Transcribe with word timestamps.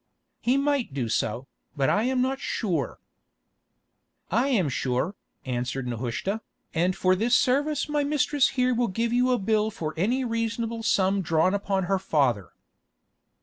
"He 0.39 0.57
might 0.57 0.95
do 0.95 1.07
so, 1.09 1.45
but 1.77 1.87
I 1.87 2.05
am 2.05 2.23
not 2.23 2.39
sure." 2.39 2.97
"I 4.31 4.47
am 4.47 4.67
sure," 4.67 5.13
answered 5.45 5.87
Nehushta, 5.87 6.41
"and 6.73 6.95
for 6.95 7.15
this 7.15 7.35
service 7.35 7.87
my 7.87 8.03
mistress 8.03 8.47
here 8.57 8.73
will 8.73 8.87
give 8.87 9.13
you 9.13 9.29
a 9.31 9.37
bill 9.37 9.69
for 9.69 9.93
any 9.97 10.25
reasonable 10.25 10.81
sum 10.81 11.21
drawn 11.21 11.53
upon 11.53 11.83
her 11.83 11.99
father." 11.99 12.49